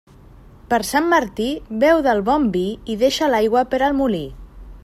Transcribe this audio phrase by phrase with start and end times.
[0.71, 1.49] Per Sant Martí
[1.85, 2.65] beu del bon vi
[2.95, 4.25] i deixa l'aigua per al molí.